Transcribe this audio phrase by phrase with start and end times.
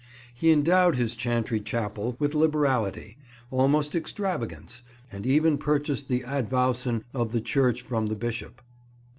[0.33, 3.19] He endowed his chantry chapel with liberality;
[3.51, 4.81] almost extravagance,
[5.11, 8.63] and even purchased the advowson of the church from the Bishop.